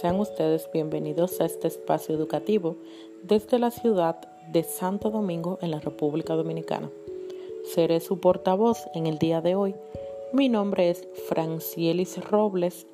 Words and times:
Sean 0.00 0.18
ustedes 0.18 0.66
bienvenidos 0.72 1.42
a 1.42 1.44
este 1.44 1.68
espacio 1.68 2.14
educativo 2.14 2.76
desde 3.22 3.58
la 3.58 3.70
ciudad 3.70 4.16
de 4.50 4.62
Santo 4.62 5.10
Domingo 5.10 5.58
en 5.60 5.70
la 5.70 5.78
República 5.78 6.34
Dominicana. 6.36 6.88
Seré 7.64 8.00
su 8.00 8.18
portavoz 8.18 8.78
en 8.94 9.06
el 9.06 9.18
día 9.18 9.42
de 9.42 9.56
hoy. 9.56 9.74
Mi 10.32 10.48
nombre 10.48 10.88
es 10.88 11.06
Francielis 11.28 12.16
Robles 12.30 12.86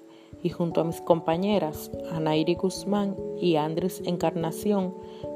y 0.43 0.49
junto 0.49 0.81
a 0.81 0.85
mis 0.85 1.01
compañeras 1.01 1.93
Anairi 2.11 2.57
Guzmán 2.57 3.15
y 3.41 3.55
Andrés 3.55 4.03
Encarnación, 4.05 4.93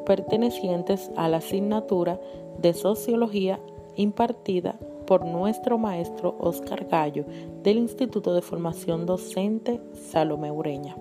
pertenecientes 0.07 1.13
a 1.15 1.29
la 1.29 1.37
asignatura 1.37 2.21
de 2.59 2.75
Sociología 2.75 3.61
impartida 3.95 4.77
por 5.07 5.25
nuestro 5.25 5.79
maestro 5.79 6.35
Oscar 6.41 6.87
Gallo 6.87 7.27
del 7.63 7.79
Instituto 7.79 8.35
de 8.35 8.43
Formación 8.43 9.07
Docente 9.07 9.81
Salomé 9.95 10.51
Ureña. 10.51 10.97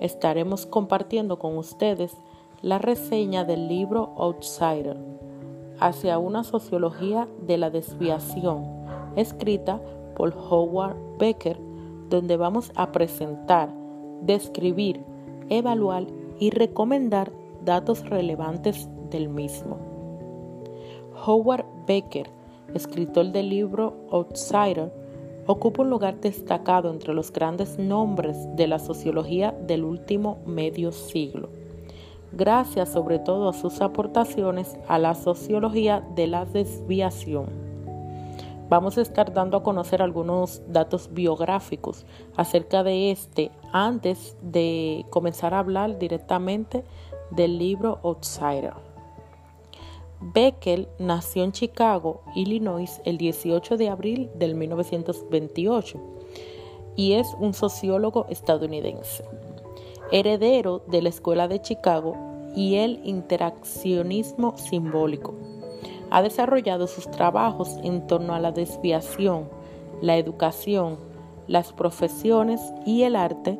Estaremos 0.00 0.66
compartiendo 0.66 1.38
con 1.38 1.56
ustedes 1.56 2.16
la 2.62 2.78
reseña 2.78 3.44
del 3.44 3.68
libro 3.68 4.14
Outsider, 4.16 4.96
hacia 5.80 6.18
una 6.18 6.44
sociología 6.44 7.28
de 7.46 7.58
la 7.58 7.70
desviación, 7.70 8.64
escrita 9.16 9.80
por 10.16 10.34
Howard 10.36 10.96
Becker, 11.18 11.58
donde 12.08 12.36
vamos 12.36 12.72
a 12.74 12.90
presentar, 12.92 13.72
describir, 14.22 15.04
evaluar 15.48 16.06
y 16.38 16.50
recomendar 16.50 17.32
datos 17.64 18.08
relevantes 18.08 18.88
del 19.10 19.28
mismo. 19.28 19.78
Howard 21.26 21.66
Becker 21.86 22.38
escritor 22.74 23.32
del 23.32 23.48
libro 23.48 24.06
Outsider, 24.10 24.92
ocupa 25.48 25.80
un 25.80 25.88
lugar 25.88 26.20
destacado 26.20 26.90
entre 26.90 27.14
los 27.14 27.32
grandes 27.32 27.78
nombres 27.78 28.36
de 28.54 28.66
la 28.66 28.78
sociología 28.78 29.52
del 29.52 29.82
último 29.82 30.42
medio 30.44 30.92
siglo, 30.92 31.48
gracias 32.32 32.92
sobre 32.92 33.18
todo 33.18 33.48
a 33.48 33.54
sus 33.54 33.80
aportaciones 33.80 34.76
a 34.88 34.98
la 34.98 35.14
sociología 35.14 36.06
de 36.14 36.26
la 36.26 36.44
desviación. 36.44 37.46
Vamos 38.68 38.98
a 38.98 39.00
estar 39.00 39.32
dando 39.32 39.56
a 39.56 39.62
conocer 39.62 40.02
algunos 40.02 40.60
datos 40.68 41.08
biográficos 41.14 42.04
acerca 42.36 42.82
de 42.82 43.10
este 43.10 43.50
antes 43.72 44.36
de 44.42 45.06
comenzar 45.08 45.54
a 45.54 45.60
hablar 45.60 45.98
directamente 45.98 46.84
del 47.30 47.56
libro 47.56 48.00
Outsider. 48.02 48.87
Beckel 50.20 50.88
nació 50.98 51.44
en 51.44 51.52
Chicago, 51.52 52.22
Illinois, 52.34 53.00
el 53.04 53.18
18 53.18 53.76
de 53.76 53.88
abril 53.88 54.30
del 54.34 54.56
1928 54.56 56.00
y 56.96 57.12
es 57.12 57.28
un 57.38 57.54
sociólogo 57.54 58.26
estadounidense, 58.28 59.24
heredero 60.10 60.82
de 60.88 61.02
la 61.02 61.10
Escuela 61.10 61.46
de 61.46 61.62
Chicago 61.62 62.16
y 62.56 62.76
el 62.76 63.00
interaccionismo 63.04 64.56
simbólico. 64.56 65.34
Ha 66.10 66.22
desarrollado 66.22 66.88
sus 66.88 67.08
trabajos 67.08 67.76
en 67.84 68.08
torno 68.08 68.34
a 68.34 68.40
la 68.40 68.50
desviación, 68.50 69.48
la 70.00 70.16
educación, 70.16 70.98
las 71.46 71.72
profesiones 71.72 72.60
y 72.84 73.02
el 73.02 73.14
arte, 73.14 73.56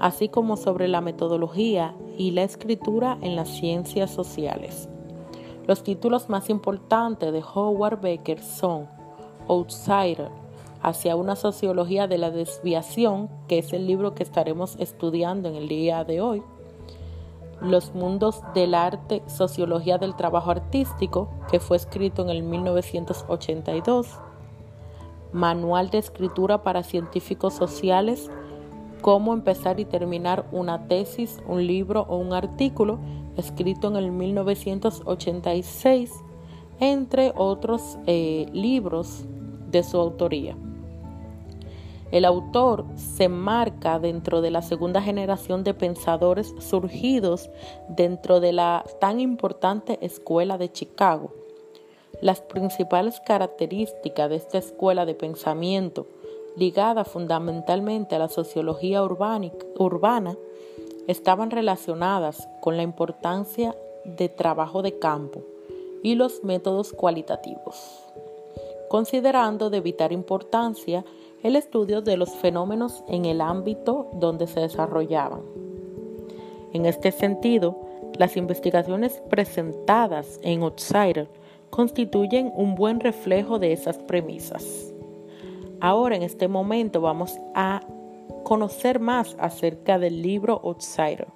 así 0.00 0.30
como 0.30 0.56
sobre 0.56 0.88
la 0.88 1.02
metodología 1.02 1.94
y 2.16 2.30
la 2.30 2.44
escritura 2.44 3.18
en 3.20 3.36
las 3.36 3.50
ciencias 3.50 4.10
sociales. 4.10 4.88
Los 5.68 5.82
títulos 5.82 6.30
más 6.30 6.48
importantes 6.48 7.30
de 7.30 7.42
Howard 7.42 8.00
Becker 8.00 8.42
son 8.42 8.88
Outsider, 9.48 10.30
hacia 10.80 11.14
una 11.14 11.36
sociología 11.36 12.06
de 12.06 12.16
la 12.16 12.30
desviación, 12.30 13.28
que 13.48 13.58
es 13.58 13.74
el 13.74 13.86
libro 13.86 14.14
que 14.14 14.22
estaremos 14.22 14.76
estudiando 14.78 15.46
en 15.46 15.56
el 15.56 15.68
día 15.68 16.04
de 16.04 16.22
hoy, 16.22 16.42
Los 17.60 17.94
mundos 17.94 18.42
del 18.54 18.74
arte, 18.74 19.22
sociología 19.26 19.98
del 19.98 20.16
trabajo 20.16 20.50
artístico, 20.50 21.28
que 21.50 21.60
fue 21.60 21.76
escrito 21.76 22.22
en 22.22 22.30
el 22.30 22.42
1982, 22.44 24.08
Manual 25.32 25.90
de 25.90 25.98
escritura 25.98 26.62
para 26.62 26.82
científicos 26.82 27.52
sociales, 27.52 28.30
cómo 29.02 29.34
empezar 29.34 29.80
y 29.80 29.84
terminar 29.84 30.46
una 30.50 30.88
tesis, 30.88 31.42
un 31.46 31.66
libro 31.66 32.06
o 32.08 32.16
un 32.16 32.32
artículo, 32.32 32.98
escrito 33.38 33.88
en 33.88 33.96
el 33.96 34.12
1986, 34.12 36.12
entre 36.80 37.32
otros 37.36 37.98
eh, 38.06 38.46
libros 38.52 39.24
de 39.70 39.82
su 39.82 39.98
autoría. 39.98 40.56
El 42.10 42.24
autor 42.24 42.86
se 42.96 43.28
marca 43.28 43.98
dentro 43.98 44.40
de 44.40 44.50
la 44.50 44.62
segunda 44.62 45.02
generación 45.02 45.62
de 45.62 45.74
pensadores 45.74 46.54
surgidos 46.58 47.50
dentro 47.88 48.40
de 48.40 48.52
la 48.52 48.84
tan 48.98 49.20
importante 49.20 49.98
escuela 50.00 50.56
de 50.56 50.72
Chicago. 50.72 51.34
Las 52.22 52.40
principales 52.40 53.20
características 53.20 54.30
de 54.30 54.36
esta 54.36 54.56
escuela 54.56 55.04
de 55.04 55.14
pensamiento, 55.14 56.06
ligada 56.56 57.04
fundamentalmente 57.04 58.16
a 58.16 58.20
la 58.20 58.28
sociología 58.28 59.04
urbana, 59.04 60.36
estaban 61.08 61.50
relacionadas 61.50 62.48
con 62.60 62.76
la 62.76 62.84
importancia 62.84 63.74
de 64.04 64.28
trabajo 64.28 64.82
de 64.82 64.98
campo 64.98 65.42
y 66.02 66.14
los 66.14 66.44
métodos 66.44 66.92
cualitativos, 66.92 68.04
considerando 68.88 69.70
de 69.70 69.80
vital 69.80 70.12
importancia 70.12 71.04
el 71.42 71.56
estudio 71.56 72.02
de 72.02 72.16
los 72.16 72.30
fenómenos 72.30 73.02
en 73.08 73.24
el 73.24 73.40
ámbito 73.40 74.08
donde 74.12 74.46
se 74.46 74.60
desarrollaban. 74.60 75.40
En 76.72 76.84
este 76.84 77.10
sentido, 77.10 77.80
las 78.18 78.36
investigaciones 78.36 79.22
presentadas 79.30 80.38
en 80.42 80.62
Outsider 80.62 81.28
constituyen 81.70 82.52
un 82.54 82.74
buen 82.74 83.00
reflejo 83.00 83.58
de 83.58 83.72
esas 83.72 83.98
premisas. 83.98 84.92
Ahora 85.80 86.16
en 86.16 86.22
este 86.22 86.48
momento 86.48 87.00
vamos 87.00 87.38
a 87.54 87.80
conocer 88.48 88.98
más 88.98 89.36
acerca 89.38 89.98
del 89.98 90.22
libro 90.22 90.62
Outsider. 90.64 91.28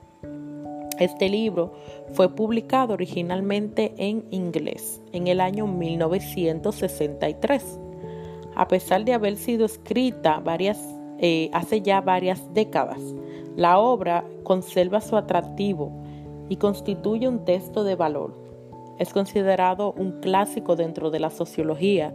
Este 0.99 1.29
libro 1.29 1.75
fue 2.15 2.35
publicado 2.35 2.95
originalmente 2.95 3.93
en 3.99 4.25
inglés 4.31 5.03
en 5.13 5.27
el 5.27 5.43
año 5.43 5.67
1963. 5.67 7.79
A 8.57 8.67
pesar 8.67 9.05
de 9.05 9.13
haber 9.13 9.37
sido 9.37 9.67
escrita 9.67 10.41
varias, 10.41 10.79
eh, 11.19 11.51
hace 11.53 11.83
ya 11.83 12.01
varias 12.01 12.55
décadas, 12.55 13.03
la 13.57 13.79
obra 13.79 14.25
conserva 14.43 15.03
su 15.03 15.19
atractivo 15.19 15.93
y 16.49 16.57
constituye 16.57 17.29
un 17.29 17.45
texto 17.45 17.85
de 17.85 17.95
valor. 17.95 18.33
Es 18.99 19.13
considerado 19.13 19.93
un 19.99 20.13
clásico 20.23 20.77
dentro 20.77 21.11
de 21.11 21.21
la 21.21 21.29
sociología 21.29 22.15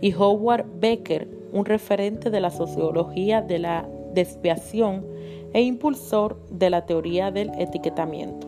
y 0.00 0.14
Howard 0.14 0.64
Becker 0.78 1.26
un 1.50 1.64
referente 1.64 2.30
de 2.30 2.40
la 2.40 2.50
sociología 2.50 3.42
de 3.42 3.58
la 3.58 3.88
desviación 4.18 5.06
e 5.52 5.62
impulsor 5.62 6.38
de 6.50 6.70
la 6.70 6.86
teoría 6.86 7.30
del 7.30 7.50
etiquetamiento. 7.58 8.46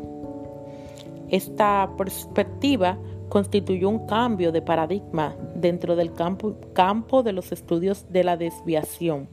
Esta 1.28 1.88
perspectiva 1.96 2.98
constituyó 3.28 3.88
un 3.88 4.06
cambio 4.06 4.50
de 4.50 4.62
paradigma 4.62 5.36
dentro 5.54 5.94
del 5.94 6.12
campo, 6.12 6.56
campo 6.72 7.22
de 7.22 7.32
los 7.32 7.52
estudios 7.52 8.06
de 8.10 8.24
la 8.24 8.36
desviación 8.36 9.28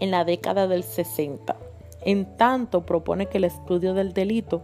en 0.00 0.10
la 0.10 0.24
década 0.24 0.66
del 0.66 0.82
60. 0.82 1.54
En 2.00 2.36
tanto 2.38 2.86
propone 2.86 3.26
que 3.26 3.36
el 3.36 3.44
estudio 3.44 3.92
del 3.92 4.14
delito 4.14 4.62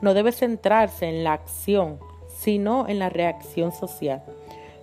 no 0.00 0.14
debe 0.14 0.30
centrarse 0.30 1.08
en 1.08 1.24
la 1.24 1.32
acción, 1.32 1.98
sino 2.28 2.86
en 2.88 3.00
la 3.00 3.08
reacción 3.08 3.72
social, 3.72 4.22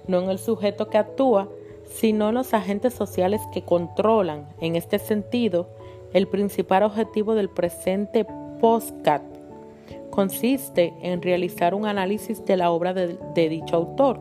no 0.07 0.21
en 0.21 0.29
el 0.29 0.39
sujeto 0.39 0.89
que 0.89 0.97
actúa, 0.97 1.47
sino 1.89 2.31
los 2.31 2.53
agentes 2.53 2.93
sociales 2.93 3.41
que 3.51 3.63
controlan, 3.63 4.47
en 4.61 4.75
este 4.75 4.99
sentido, 4.99 5.67
el 6.13 6.27
principal 6.27 6.83
objetivo 6.83 7.35
del 7.35 7.49
presente 7.49 8.25
postcat 8.59 9.23
consiste 10.09 10.93
en 11.01 11.21
realizar 11.21 11.73
un 11.73 11.85
análisis 11.85 12.43
de 12.45 12.57
la 12.57 12.71
obra 12.71 12.93
de, 12.93 13.49
dicho 13.49 13.75
autor, 13.75 14.19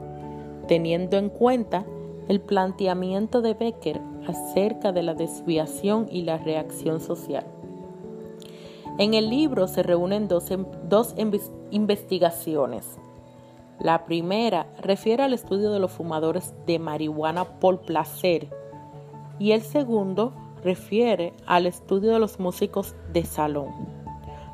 teniendo 0.67 1.17
en 1.17 1.29
cuenta 1.29 1.85
el 2.29 2.41
planteamiento 2.41 3.41
de 3.43 3.55
Becker 3.55 4.01
acerca 4.27 4.93
de 4.93 5.03
la 5.03 5.15
desviación 5.15 6.07
y 6.11 6.23
la 6.23 6.39
reacción 6.39 7.01
social. 7.01 7.47
En 8.99 9.15
el 9.15 9.31
libro 9.31 9.67
se 9.69 9.83
reúnen 9.83 10.29
dos, 10.29 10.47
dos 10.89 11.15
investigaciones 11.71 12.99
la 13.81 14.05
primera 14.05 14.67
refiere 14.81 15.23
al 15.23 15.33
estudio 15.33 15.71
de 15.71 15.79
los 15.79 15.93
fumadores 15.93 16.53
de 16.67 16.79
marihuana 16.79 17.45
por 17.45 17.81
placer 17.81 18.49
y 19.39 19.53
el 19.53 19.63
segundo 19.63 20.33
refiere 20.65 21.33
al 21.47 21.67
estudio 21.67 22.13
de 22.13 22.19
los 22.19 22.41
músicos 22.41 22.95
de 23.13 23.25
salón. 23.25 23.73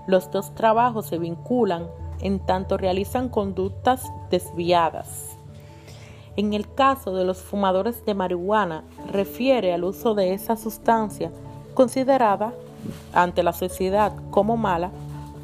Los 0.06 0.30
dos 0.30 0.54
trabajos 0.54 1.06
se 1.06 1.18
vinculan 1.18 1.86
en 2.20 2.38
tanto 2.38 2.76
realizan 2.76 3.28
conductas 3.28 4.02
desviadas. 4.30 5.36
En 6.36 6.52
el 6.52 6.72
caso 6.74 7.14
de 7.14 7.24
los 7.24 7.38
fumadores 7.38 8.04
de 8.04 8.14
marihuana, 8.14 8.84
refiere 9.10 9.72
al 9.72 9.84
uso 9.84 10.14
de 10.14 10.34
esa 10.34 10.56
sustancia 10.56 11.30
considerada 11.74 12.52
ante 13.12 13.42
la 13.42 13.52
sociedad 13.52 14.12
como 14.30 14.56
mala 14.56 14.90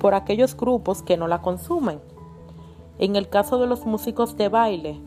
por 0.00 0.14
aquellos 0.14 0.56
grupos 0.56 1.02
que 1.02 1.16
no 1.16 1.28
la 1.28 1.40
consumen. 1.42 2.00
En 3.00 3.16
el 3.16 3.30
caso 3.30 3.58
de 3.58 3.66
los 3.66 3.86
músicos 3.86 4.36
de 4.36 4.50
baile, 4.50 5.00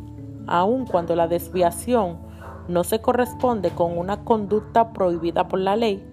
aun 0.48 0.88
cuando 0.88 1.16
la 1.16 1.28
desviación 1.28 2.18
no 2.68 2.84
se 2.84 3.02
corresponde 3.02 3.70
con 3.70 3.96
una 4.00 4.26
conducta 4.26 4.94
prohibida 4.94 5.48
por 5.48 5.60
la 5.60 5.76
ley, 5.76 6.04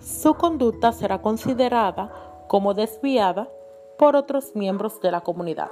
su 0.00 0.32
conducta 0.34 0.90
será 0.92 1.20
considerada 1.20 2.10
como 2.48 2.72
desviada 2.72 3.50
por 3.98 4.16
otros 4.16 4.56
miembros 4.56 5.02
de 5.02 5.10
la 5.10 5.20
comunidad. 5.20 5.70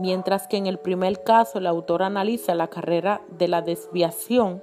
Mientras 0.00 0.48
que 0.48 0.56
en 0.56 0.66
el 0.66 0.80
primer 0.80 1.22
caso 1.22 1.58
el 1.58 1.66
autor 1.68 2.02
analiza 2.02 2.56
la 2.56 2.66
carrera 2.66 3.20
de 3.38 3.46
la 3.46 3.62
desviación, 3.62 4.60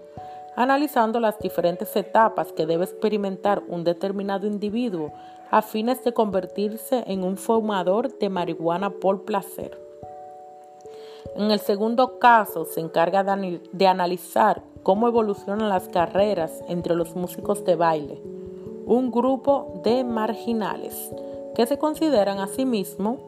analizando 0.56 1.20
las 1.20 1.40
diferentes 1.40 1.96
etapas 1.96 2.52
que 2.54 2.66
debe 2.66 2.86
experimentar 2.86 3.64
un 3.68 3.84
determinado 3.84 4.48
individuo 4.48 5.12
a 5.52 5.62
fines 5.62 6.04
de 6.04 6.14
convertirse 6.14 7.04
en 7.08 7.24
un 7.24 7.38
fumador 7.38 8.18
de 8.18 8.30
marihuana 8.30 8.90
por 8.90 9.24
placer. 9.24 9.80
En 11.36 11.52
el 11.52 11.60
segundo 11.60 12.20
caso 12.20 12.66
se 12.66 12.80
encarga 12.80 13.24
de, 13.24 13.88
analizar 13.88 14.62
cómo 14.84 15.08
evolucionan 15.08 15.70
las 15.70 15.88
carreras 15.88 16.64
entre 16.68 16.96
los 16.96 17.16
músicos 17.16 17.66
de 17.66 17.76
baile, 17.76 18.22
un 18.86 19.12
grupo 19.12 19.82
de 19.84 20.04
marginales 20.04 21.12
que 21.56 21.66
se 21.66 21.78
consideran 21.78 22.40
a 22.40 22.48
sí 22.48 22.66
mismos 22.66 23.20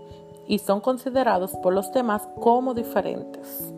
y 0.47 0.59
son 0.59 0.81
considerados 0.81 1.51
por 1.63 1.73
los 1.73 1.91
demás 1.93 2.27
como 2.39 2.73
diferentes. 2.73 3.74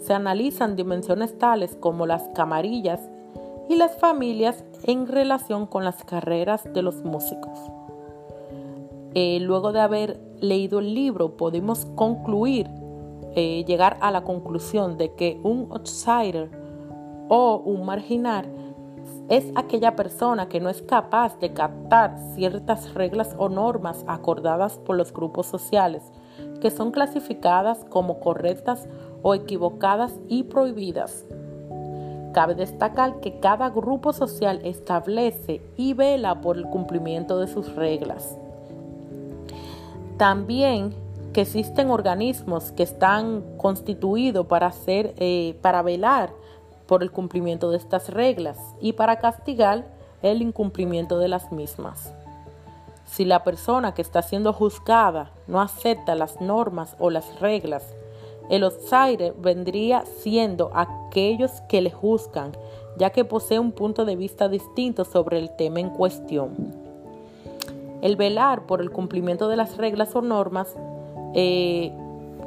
Se 0.00 0.14
analizan 0.14 0.76
dimensiones 0.76 1.38
tales 1.38 1.76
como 1.76 2.06
las 2.06 2.28
camarillas 2.34 3.00
y 3.68 3.76
las 3.76 3.96
familias 3.98 4.64
en 4.84 5.06
relación 5.06 5.66
con 5.66 5.84
las 5.84 6.02
carreras 6.04 6.64
de 6.72 6.82
los 6.82 7.04
músicos. 7.04 7.58
Eh, 9.14 9.38
luego 9.40 9.72
de 9.72 9.80
haber 9.80 10.20
leído 10.40 10.78
el 10.78 10.94
libro, 10.94 11.36
podemos 11.36 11.84
concluir, 11.94 12.68
eh, 13.36 13.64
llegar 13.66 13.96
a 14.00 14.10
la 14.10 14.22
conclusión 14.22 14.96
de 14.98 15.14
que 15.14 15.40
un 15.44 15.68
outsider 15.70 16.50
o 17.28 17.62
un 17.64 17.84
marginal 17.84 18.46
es 19.28 19.52
aquella 19.54 19.94
persona 19.94 20.48
que 20.48 20.58
no 20.58 20.68
es 20.68 20.82
capaz 20.82 21.38
de 21.38 21.52
captar 21.52 22.18
ciertas 22.34 22.94
reglas 22.94 23.36
o 23.38 23.48
normas 23.48 24.04
acordadas 24.08 24.78
por 24.78 24.96
los 24.96 25.12
grupos 25.12 25.46
sociales, 25.46 26.02
que 26.60 26.72
son 26.72 26.90
clasificadas 26.90 27.84
como 27.88 28.18
correctas 28.18 28.88
o 29.22 29.34
equivocadas 29.34 30.12
y 30.28 30.44
prohibidas. 30.44 31.24
Cabe 32.32 32.54
destacar 32.54 33.20
que 33.20 33.40
cada 33.40 33.70
grupo 33.70 34.12
social 34.12 34.60
establece 34.64 35.60
y 35.76 35.94
vela 35.94 36.40
por 36.40 36.56
el 36.56 36.64
cumplimiento 36.66 37.38
de 37.38 37.48
sus 37.48 37.74
reglas. 37.74 38.36
También 40.16 40.94
que 41.32 41.42
existen 41.42 41.90
organismos 41.90 42.72
que 42.72 42.82
están 42.82 43.42
constituidos 43.56 44.46
para, 44.46 44.66
hacer, 44.66 45.14
eh, 45.18 45.56
para 45.60 45.82
velar 45.82 46.30
por 46.86 47.02
el 47.02 47.10
cumplimiento 47.10 47.70
de 47.70 47.76
estas 47.76 48.08
reglas 48.10 48.58
y 48.80 48.92
para 48.92 49.18
castigar 49.18 49.86
el 50.22 50.42
incumplimiento 50.42 51.18
de 51.18 51.28
las 51.28 51.52
mismas. 51.52 52.12
Si 53.06 53.24
la 53.24 53.42
persona 53.42 53.92
que 53.94 54.02
está 54.02 54.22
siendo 54.22 54.52
juzgada 54.52 55.30
no 55.46 55.60
acepta 55.60 56.14
las 56.14 56.40
normas 56.40 56.96
o 56.98 57.10
las 57.10 57.40
reglas, 57.40 57.94
el 58.50 58.64
outsider 58.64 59.32
vendría 59.34 60.04
siendo 60.04 60.72
aquellos 60.74 61.60
que 61.68 61.80
le 61.80 61.90
juzgan, 61.90 62.50
ya 62.98 63.10
que 63.10 63.24
posee 63.24 63.60
un 63.60 63.70
punto 63.70 64.04
de 64.04 64.16
vista 64.16 64.48
distinto 64.48 65.04
sobre 65.04 65.38
el 65.38 65.54
tema 65.54 65.78
en 65.78 65.90
cuestión. 65.90 66.74
El 68.02 68.16
velar 68.16 68.66
por 68.66 68.80
el 68.80 68.90
cumplimiento 68.90 69.48
de 69.48 69.56
las 69.56 69.76
reglas 69.76 70.16
o 70.16 70.22
normas 70.22 70.74
eh, 71.32 71.92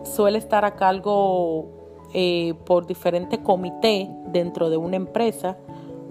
suele 0.03 0.39
estar 0.39 0.65
a 0.65 0.75
cargo 0.75 1.67
eh, 2.13 2.53
por 2.65 2.85
diferentes 2.85 3.39
comités 3.39 4.09
dentro 4.27 4.69
de 4.69 4.75
una 4.75 4.97
empresa, 4.97 5.57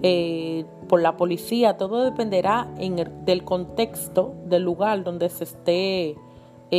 eh, 0.01 0.65
por 0.87 1.01
la 1.01 1.17
policía, 1.17 1.77
todo 1.77 2.03
dependerá 2.03 2.67
del 2.77 3.43
contexto 3.43 4.33
del 4.45 4.63
lugar 4.63 5.03
donde 5.03 5.29
se 5.29 5.43
esté 5.43 6.15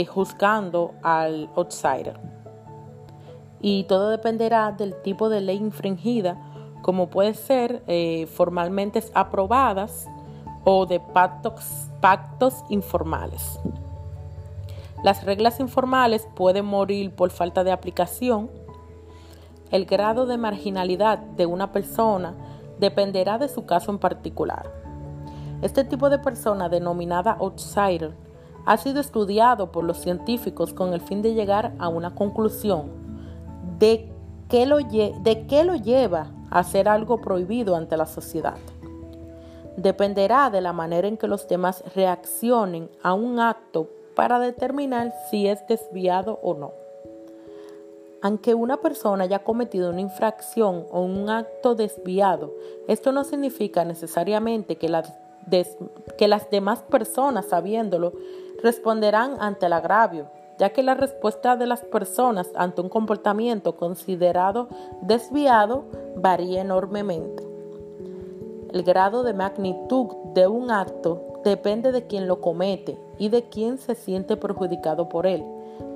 juzgando 0.09 0.95
al 1.03 1.49
outsider. 1.55 2.34
Y 3.67 3.85
todo 3.85 4.11
dependerá 4.11 4.73
del 4.73 4.95
tipo 5.01 5.31
de 5.31 5.41
ley 5.41 5.57
infringida, 5.57 6.37
como 6.83 7.09
puede 7.09 7.33
ser 7.33 7.83
formalmente 8.29 9.03
aprobadas 9.15 10.07
o 10.65 10.85
de 10.85 11.01
pactos, 11.01 11.89
pactos 12.03 12.63
informales. 12.69 13.59
Las 15.03 15.25
reglas 15.25 15.61
informales 15.61 16.29
pueden 16.35 16.67
morir 16.67 17.15
por 17.15 17.31
falta 17.31 17.65
de 17.65 17.73
aplicación 17.73 18.51
el 19.71 19.87
grado 19.87 20.27
de 20.27 20.37
marginalidad 20.37 21.17
de 21.19 21.47
una 21.47 21.73
persona 21.73 22.35
dependerá 22.79 23.39
de 23.39 23.49
su 23.49 23.65
caso 23.65 23.91
en 23.91 23.99
particular. 23.99 24.71
Este 25.63 25.85
tipo 25.85 26.11
de 26.11 26.19
persona 26.19 26.69
denominada 26.69 27.39
outsider 27.41 28.13
ha 28.67 28.77
sido 28.77 29.01
estudiado 29.01 29.73
por 29.73 29.85
los 29.85 30.01
científicos 30.01 30.75
con 30.75 30.93
el 30.93 31.01
fin 31.01 31.23
de 31.23 31.33
llegar 31.33 31.73
a 31.79 31.89
una 31.89 32.15
conclusión 32.15 33.04
de 33.79 34.09
qué 34.49 34.67
lo, 34.67 34.79
de 34.79 35.47
qué 35.49 35.65
lo 35.65 35.75
lleva 35.75 36.31
a 36.51 36.61
hacer 36.61 36.89
algo 36.89 37.21
prohibido 37.21 37.77
ante 37.77 37.97
la 37.97 38.07
sociedad. 38.07 38.57
Dependerá 39.77 40.51
de 40.51 40.61
la 40.61 40.73
manera 40.73 41.09
en 41.09 41.17
que 41.17 41.27
los 41.27 41.49
demás 41.49 41.83
reaccionen 41.95 42.89
a 43.03 43.15
un 43.15 43.41
acto 43.41 43.89
para 44.15 44.39
determinar 44.39 45.13
si 45.31 45.49
es 45.49 45.67
desviado 45.67 46.39
o 46.43 46.55
no. 46.55 46.73
Aunque 48.23 48.55
una 48.55 48.79
persona 48.79 49.25
haya 49.25 49.41
cometido 49.41 49.91
una 49.91 50.01
infracción 50.01 50.87
o 50.91 51.03
un 51.03 51.29
acto 51.29 51.75
desviado, 51.75 52.55
esto 52.89 53.13
no 53.13 53.25
significa 53.25 53.85
necesariamente 53.85 54.77
que, 54.77 54.89
que 56.17 56.29
las 56.29 56.51
demás 56.51 56.83
personas, 56.83 57.47
sabiéndolo, 57.47 58.15
responderán 58.63 59.37
ante 59.41 59.67
el 59.67 59.75
agravio, 59.75 60.31
ya 60.59 60.71
que 60.71 60.83
la 60.83 60.95
respuesta 60.95 61.57
de 61.57 61.67
las 61.67 61.83
personas 61.83 62.51
ante 62.55 62.81
un 62.81 62.89
comportamiento 62.89 63.77
considerado 63.77 64.69
desviado 65.03 65.85
varía 66.17 66.61
enormemente. 66.61 67.47
El 68.73 68.83
grado 68.83 69.23
de 69.23 69.35
magnitud 69.35 70.09
de 70.35 70.47
un 70.47 70.71
acto 70.71 71.41
depende 71.45 71.93
de 71.93 72.07
quien 72.07 72.27
lo 72.27 72.41
comete 72.41 72.99
y 73.19 73.29
de 73.29 73.49
quien 73.49 73.79
se 73.79 73.95
siente 73.95 74.37
perjudicado 74.37 75.09
por 75.09 75.27
él 75.27 75.45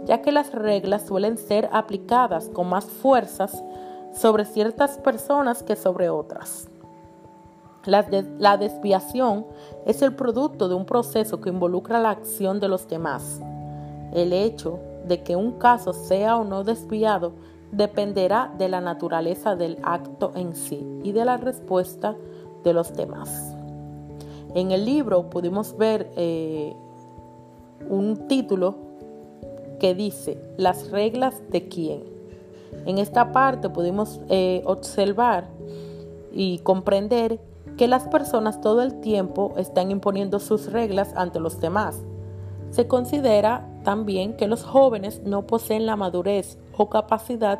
ya 0.04 0.22
que 0.22 0.32
las 0.32 0.52
reglas 0.52 1.02
suelen 1.06 1.36
ser 1.36 1.68
aplicadas 1.70 2.48
con 2.48 2.68
más 2.68 2.86
fuerzas 2.86 3.62
sobre 4.14 4.46
ciertas 4.46 4.96
personas 4.98 5.62
que 5.62 5.76
sobre 5.76 6.08
otras. 6.08 6.68
La, 7.84 8.56
desviación 8.56 9.46
es 9.86 10.02
el 10.02 10.14
producto 10.14 10.68
de 10.68 10.74
un 10.74 10.84
proceso 10.84 11.40
que 11.40 11.48
involucra 11.50 12.00
la 12.00 12.10
acción 12.10 12.58
de 12.58 12.68
los 12.68 12.88
demás. 12.88 13.40
El 14.12 14.32
hecho 14.32 14.78
de 15.06 15.22
que 15.22 15.36
un 15.36 15.52
caso 15.52 15.92
sea 15.92 16.36
o 16.36 16.44
no 16.44 16.64
desviado 16.64 17.32
dependerá 17.72 18.52
de 18.58 18.68
la 18.68 18.80
naturaleza 18.80 19.56
del 19.56 19.78
acto 19.82 20.32
en 20.34 20.54
sí 20.54 20.86
y 21.02 21.12
de 21.12 21.24
la 21.24 21.36
respuesta 21.36 22.16
de 22.64 22.72
los 22.72 22.94
demás. 22.94 23.54
En 24.54 24.72
el 24.72 24.84
libro 24.84 25.28
pudimos 25.28 25.76
ver 25.76 26.10
eh, 26.16 26.74
un 27.88 28.26
título 28.28 28.76
que 29.78 29.94
dice 29.94 30.40
las 30.56 30.90
reglas 30.90 31.42
de 31.50 31.68
quién. 31.68 32.04
En 32.86 32.98
esta 32.98 33.32
parte 33.32 33.68
pudimos 33.68 34.20
eh, 34.28 34.62
observar 34.64 35.48
y 36.32 36.58
comprender 36.60 37.40
que 37.76 37.86
las 37.86 38.08
personas 38.08 38.60
todo 38.60 38.82
el 38.82 39.00
tiempo 39.00 39.54
están 39.56 39.90
imponiendo 39.90 40.40
sus 40.40 40.72
reglas 40.72 41.12
ante 41.14 41.38
los 41.38 41.60
demás. 41.60 42.02
Se 42.70 42.86
considera 42.86 43.66
también 43.88 44.36
que 44.36 44.48
los 44.48 44.64
jóvenes 44.64 45.22
no 45.22 45.46
poseen 45.46 45.86
la 45.86 45.96
madurez 45.96 46.58
o 46.76 46.90
capacidad 46.90 47.58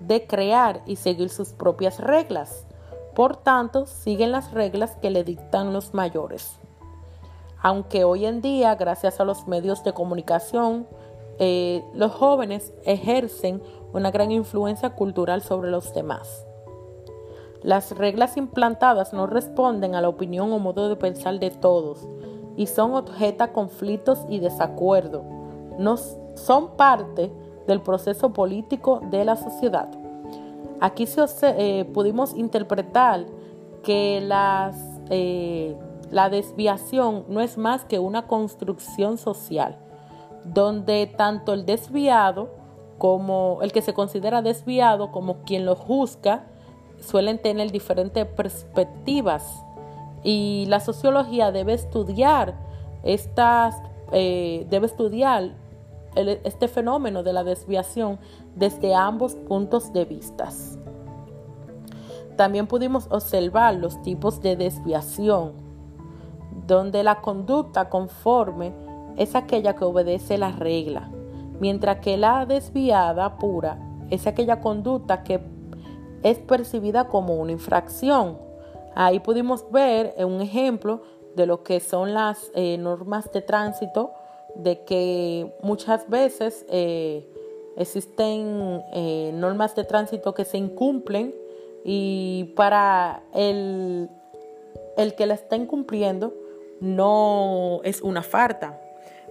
de 0.00 0.26
crear 0.26 0.82
y 0.86 0.96
seguir 0.96 1.30
sus 1.30 1.50
propias 1.50 2.00
reglas. 2.00 2.66
Por 3.14 3.36
tanto, 3.36 3.86
siguen 3.86 4.32
las 4.32 4.50
reglas 4.50 4.96
que 4.96 5.10
le 5.10 5.22
dictan 5.22 5.72
los 5.72 5.94
mayores. 5.94 6.58
Aunque 7.62 8.02
hoy 8.02 8.26
en 8.26 8.40
día, 8.40 8.74
gracias 8.74 9.20
a 9.20 9.24
los 9.24 9.46
medios 9.46 9.84
de 9.84 9.92
comunicación, 9.92 10.88
eh, 11.38 11.84
los 11.94 12.10
jóvenes 12.10 12.72
ejercen 12.84 13.62
una 13.92 14.10
gran 14.10 14.32
influencia 14.32 14.96
cultural 14.96 15.42
sobre 15.42 15.70
los 15.70 15.94
demás. 15.94 16.44
Las 17.62 17.96
reglas 17.96 18.36
implantadas 18.36 19.12
no 19.12 19.28
responden 19.28 19.94
a 19.94 20.00
la 20.00 20.08
opinión 20.08 20.52
o 20.52 20.58
modo 20.58 20.88
de 20.88 20.96
pensar 20.96 21.38
de 21.38 21.52
todos 21.52 22.08
y 22.56 22.66
son 22.66 22.96
objeto 22.96 23.44
a 23.44 23.52
conflictos 23.52 24.26
y 24.28 24.40
desacuerdos. 24.40 25.37
No 25.78 25.96
son 25.96 26.76
parte 26.76 27.32
del 27.66 27.80
proceso 27.80 28.32
político 28.32 29.00
de 29.10 29.24
la 29.24 29.36
sociedad. 29.36 29.88
Aquí 30.80 31.06
se, 31.06 31.24
eh, 31.42 31.84
pudimos 31.86 32.34
interpretar 32.34 33.26
que 33.82 34.18
eh, 35.10 35.76
la 36.10 36.30
desviación 36.30 37.24
no 37.28 37.40
es 37.40 37.58
más 37.58 37.84
que 37.84 37.98
una 37.98 38.26
construcción 38.26 39.18
social, 39.18 39.78
donde 40.44 41.06
tanto 41.06 41.52
el 41.52 41.66
desviado 41.66 42.50
como 42.98 43.58
el 43.62 43.72
que 43.72 43.82
se 43.82 43.94
considera 43.94 44.42
desviado 44.42 45.12
como 45.12 45.42
quien 45.44 45.64
lo 45.64 45.76
juzga 45.76 46.46
suelen 47.00 47.40
tener 47.40 47.70
diferentes 47.70 48.26
perspectivas 48.26 49.64
y 50.24 50.66
la 50.68 50.80
sociología 50.80 51.52
debe 51.52 51.74
estudiar 51.74 52.54
estas 53.04 53.76
eh, 54.10 54.66
debe 54.68 54.86
estudiar 54.86 55.52
este 56.16 56.68
fenómeno 56.68 57.22
de 57.22 57.32
la 57.32 57.44
desviación 57.44 58.18
desde 58.54 58.94
ambos 58.94 59.34
puntos 59.34 59.92
de 59.92 60.04
vista. 60.04 60.48
También 62.36 62.66
pudimos 62.66 63.08
observar 63.10 63.74
los 63.74 64.00
tipos 64.02 64.40
de 64.40 64.56
desviación, 64.56 65.52
donde 66.66 67.02
la 67.02 67.20
conducta 67.20 67.88
conforme 67.88 68.72
es 69.16 69.34
aquella 69.34 69.74
que 69.74 69.84
obedece 69.84 70.38
la 70.38 70.52
regla, 70.52 71.10
mientras 71.58 71.98
que 71.98 72.16
la 72.16 72.46
desviada 72.46 73.38
pura 73.38 73.78
es 74.10 74.26
aquella 74.26 74.60
conducta 74.60 75.24
que 75.24 75.40
es 76.22 76.38
percibida 76.38 77.08
como 77.08 77.34
una 77.34 77.52
infracción. 77.52 78.38
Ahí 78.94 79.20
pudimos 79.20 79.70
ver 79.70 80.14
un 80.18 80.40
ejemplo 80.40 81.02
de 81.36 81.46
lo 81.46 81.62
que 81.62 81.80
son 81.80 82.14
las 82.14 82.50
eh, 82.54 82.78
normas 82.78 83.30
de 83.32 83.42
tránsito, 83.42 84.12
de 84.58 84.84
que 84.84 85.50
muchas 85.62 86.08
veces 86.10 86.66
eh, 86.68 87.26
existen 87.76 88.82
eh, 88.92 89.30
normas 89.32 89.74
de 89.76 89.84
tránsito 89.84 90.34
que 90.34 90.44
se 90.44 90.58
incumplen 90.58 91.34
y 91.84 92.52
para 92.56 93.22
el, 93.34 94.10
el 94.96 95.14
que 95.14 95.26
la 95.26 95.34
está 95.34 95.56
incumpliendo 95.56 96.34
no 96.80 97.80
es 97.84 98.02
una 98.02 98.22
falta. 98.22 98.80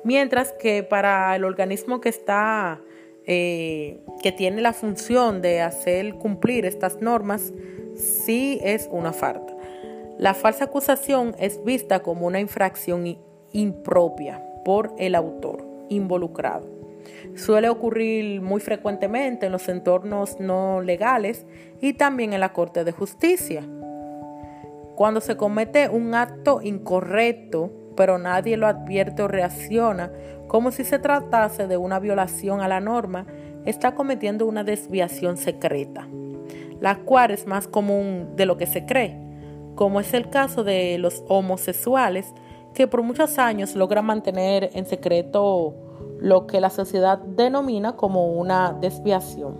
Mientras 0.03 0.53
que 0.53 0.83
para 0.83 1.35
el 1.35 1.43
organismo 1.43 1.99
que 1.99 2.09
está, 2.09 2.79
que 3.25 4.33
tiene 4.37 4.61
la 4.61 4.71
función 4.71 5.41
de 5.41 5.61
hacer 5.61 6.15
cumplir 6.15 6.65
estas 6.65 7.01
normas, 7.01 7.51
sí 7.95 8.59
es 8.63 8.87
una 8.89 9.11
falta. 9.11 9.53
La 10.17 10.33
falsa 10.33 10.65
acusación 10.65 11.35
es 11.37 11.61
vista 11.63 11.99
como 11.99 12.25
una 12.25 12.39
infracción 12.39 13.17
impropia 13.51 14.46
por 14.67 14.93
el 14.97 15.15
autor 15.15 15.65
involucrado. 15.87 16.67
Suele 17.35 17.69
ocurrir 17.69 18.41
muy 18.41 18.59
frecuentemente 18.59 19.45
en 19.45 19.53
los 19.53 19.69
entornos 19.69 20.41
no 20.41 20.81
legales 20.81 21.45
y 21.79 21.93
también 21.93 22.33
en 22.33 22.41
la 22.41 22.51
Corte 22.51 22.83
de 22.83 22.91
Justicia. 22.91 23.63
Cuando 24.97 25.21
se 25.21 25.37
comete 25.37 25.87
un 25.87 26.13
acto 26.13 26.59
incorrecto, 26.61 27.71
pero 27.95 28.17
nadie 28.17 28.57
lo 28.57 28.67
advierte 28.67 29.21
o 29.21 29.29
reacciona, 29.29 30.11
como 30.49 30.71
si 30.71 30.83
se 30.83 30.99
tratase 30.99 31.65
de 31.65 31.77
una 31.77 31.99
violación 31.99 32.59
a 32.59 32.67
la 32.67 32.81
norma, 32.81 33.25
está 33.63 33.95
cometiendo 33.95 34.45
una 34.45 34.65
desviación 34.65 35.37
secreta, 35.37 36.09
la 36.81 36.97
cual 37.05 37.31
es 37.31 37.47
más 37.47 37.69
común 37.69 38.33
de 38.35 38.45
lo 38.45 38.57
que 38.57 38.65
se 38.65 38.85
cree 38.85 39.27
como 39.77 40.01
es 40.01 40.13
el 40.13 40.29
caso 40.29 40.65
de 40.65 40.97
los 40.97 41.23
homosexuales, 41.29 42.33
que 42.77 42.87
por 42.87 43.01
muchos 43.01 43.39
años 43.39 43.75
logran 43.75 44.05
mantener 44.05 44.69
en 44.73 44.85
secreto 44.85 45.73
lo 46.19 46.45
que 46.45 46.61
la 46.61 46.69
sociedad 46.69 47.17
denomina 47.17 47.95
como 47.95 48.33
una 48.33 48.71
desviación. 48.71 49.55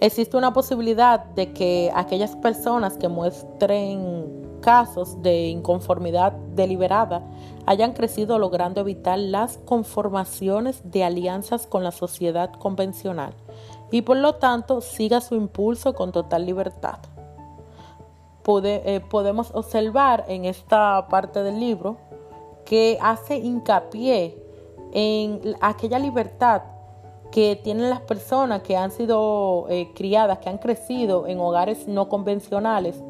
Existe 0.00 0.36
una 0.36 0.52
posibilidad 0.52 1.24
de 1.24 1.52
que 1.52 1.92
aquellas 1.94 2.34
personas 2.34 2.96
que 2.96 3.06
muestren 3.06 4.58
casos 4.60 5.22
de 5.22 5.46
inconformidad 5.46 6.32
deliberada 6.32 7.22
hayan 7.64 7.92
crecido 7.92 8.40
logrando 8.40 8.80
evitar 8.80 9.20
las 9.20 9.58
conformaciones 9.58 10.82
de 10.82 11.04
alianzas 11.04 11.68
con 11.68 11.84
la 11.84 11.92
sociedad 11.92 12.50
convencional 12.54 13.34
y 13.92 14.02
por 14.02 14.16
lo 14.16 14.34
tanto 14.34 14.80
siga 14.80 15.20
su 15.20 15.36
impulso 15.36 15.94
con 15.94 16.10
total 16.10 16.44
libertad. 16.44 16.98
Eh, 18.46 19.00
podemos 19.08 19.50
observar 19.54 20.26
en 20.28 20.44
esta 20.44 21.06
parte 21.08 21.42
del 21.42 21.58
libro 21.58 21.96
que 22.66 22.98
hace 23.00 23.38
hincapié 23.38 24.38
en 24.92 25.56
aquella 25.62 25.98
libertad 25.98 26.60
que 27.32 27.56
tienen 27.56 27.88
las 27.88 28.02
personas 28.02 28.60
que 28.60 28.76
han 28.76 28.90
sido 28.90 29.66
eh, 29.70 29.90
criadas, 29.94 30.38
que 30.38 30.50
han 30.50 30.58
crecido 30.58 31.26
en 31.26 31.40
hogares 31.40 31.88
no 31.88 32.10
convencionales, 32.10 33.02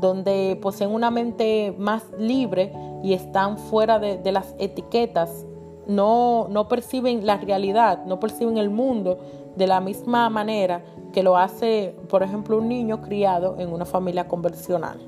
donde 0.00 0.58
poseen 0.60 0.90
una 0.90 1.12
mente 1.12 1.72
más 1.78 2.02
libre 2.18 2.72
y 3.04 3.14
están 3.14 3.58
fuera 3.58 4.00
de, 4.00 4.18
de 4.18 4.32
las 4.32 4.56
etiquetas, 4.58 5.46
no, 5.86 6.48
no 6.50 6.66
perciben 6.66 7.24
la 7.24 7.36
realidad, 7.36 8.04
no 8.06 8.18
perciben 8.18 8.58
el 8.58 8.70
mundo 8.70 9.18
de 9.60 9.66
la 9.66 9.80
misma 9.80 10.30
manera 10.30 10.82
que 11.12 11.22
lo 11.22 11.36
hace, 11.36 11.94
por 12.08 12.22
ejemplo, 12.22 12.56
un 12.56 12.68
niño 12.68 13.02
criado 13.02 13.56
en 13.58 13.70
una 13.70 13.84
familia 13.84 14.26
convencional. 14.26 14.98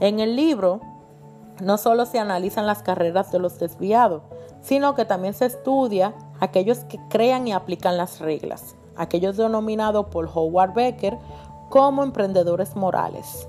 En 0.00 0.18
el 0.18 0.34
libro 0.34 0.80
no 1.60 1.76
solo 1.76 2.06
se 2.06 2.18
analizan 2.18 2.66
las 2.66 2.82
carreras 2.82 3.30
de 3.30 3.38
los 3.38 3.58
desviados, 3.58 4.22
sino 4.62 4.94
que 4.94 5.04
también 5.04 5.34
se 5.34 5.44
estudia 5.44 6.14
aquellos 6.40 6.78
que 6.84 6.98
crean 7.10 7.46
y 7.46 7.52
aplican 7.52 7.98
las 7.98 8.18
reglas, 8.18 8.76
aquellos 8.96 9.36
denominados 9.36 10.06
por 10.06 10.30
Howard 10.32 10.72
Becker 10.72 11.18
como 11.68 12.02
emprendedores 12.02 12.76
morales. 12.76 13.46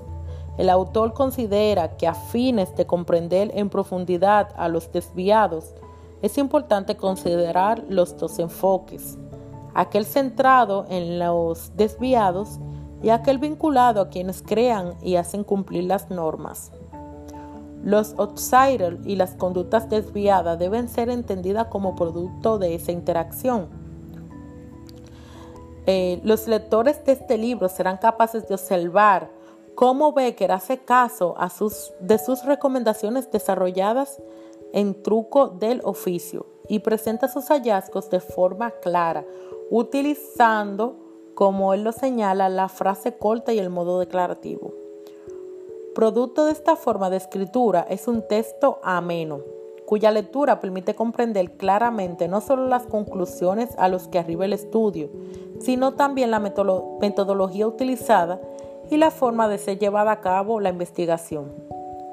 El 0.58 0.68
autor 0.68 1.14
considera 1.14 1.96
que 1.96 2.06
a 2.06 2.12
fines 2.12 2.76
de 2.76 2.84
comprender 2.84 3.50
en 3.54 3.70
profundidad 3.70 4.50
a 4.58 4.68
los 4.68 4.92
desviados, 4.92 5.72
es 6.20 6.36
importante 6.36 6.98
considerar 6.98 7.82
los 7.88 8.18
dos 8.18 8.38
enfoques, 8.38 9.16
aquel 9.74 10.04
centrado 10.04 10.86
en 10.88 11.18
los 11.18 11.76
desviados 11.76 12.58
y 13.02 13.10
aquel 13.10 13.38
vinculado 13.38 14.00
a 14.00 14.08
quienes 14.08 14.42
crean 14.42 14.94
y 15.02 15.16
hacen 15.16 15.44
cumplir 15.44 15.84
las 15.84 16.10
normas. 16.10 16.72
Los 17.82 18.14
outsiders 18.18 18.98
y 19.06 19.16
las 19.16 19.34
conductas 19.34 19.88
desviadas 19.88 20.58
deben 20.58 20.88
ser 20.88 21.08
entendidas 21.08 21.68
como 21.68 21.94
producto 21.94 22.58
de 22.58 22.74
esa 22.74 22.92
interacción. 22.92 23.68
Eh, 25.86 26.20
los 26.24 26.46
lectores 26.46 27.02
de 27.04 27.12
este 27.12 27.38
libro 27.38 27.68
serán 27.68 27.96
capaces 27.96 28.46
de 28.46 28.54
observar 28.54 29.30
cómo 29.74 30.12
Becker 30.12 30.52
hace 30.52 30.78
caso 30.78 31.34
de 32.00 32.18
sus 32.18 32.44
recomendaciones 32.44 33.30
desarrolladas 33.30 34.20
en 34.74 35.02
truco 35.02 35.48
del 35.48 35.80
oficio 35.84 36.46
y 36.68 36.80
presenta 36.80 37.28
sus 37.28 37.48
hallazgos 37.48 38.10
de 38.10 38.20
forma 38.20 38.70
clara, 38.70 39.24
utilizando, 39.70 40.96
como 41.34 41.72
él 41.72 41.84
lo 41.84 41.92
señala, 41.92 42.48
la 42.48 42.68
frase 42.68 43.16
corta 43.16 43.52
y 43.52 43.58
el 43.58 43.70
modo 43.70 44.00
declarativo. 44.00 44.74
Producto 45.94 46.44
de 46.44 46.52
esta 46.52 46.76
forma 46.76 47.08
de 47.08 47.16
escritura 47.16 47.86
es 47.88 48.08
un 48.08 48.26
texto 48.26 48.80
ameno, 48.82 49.40
cuya 49.86 50.10
lectura 50.10 50.60
permite 50.60 50.94
comprender 50.94 51.56
claramente 51.56 52.28
no 52.28 52.40
solo 52.40 52.66
las 52.66 52.86
conclusiones 52.86 53.70
a 53.78 53.88
los 53.88 54.08
que 54.08 54.18
arriba 54.18 54.44
el 54.44 54.52
estudio, 54.52 55.08
sino 55.60 55.94
también 55.94 56.30
la 56.30 56.40
metodología 56.40 57.66
utilizada 57.66 58.40
y 58.90 58.96
la 58.96 59.10
forma 59.10 59.48
de 59.48 59.58
ser 59.58 59.78
llevada 59.78 60.12
a 60.12 60.20
cabo 60.20 60.60
la 60.60 60.70
investigación. 60.70 61.52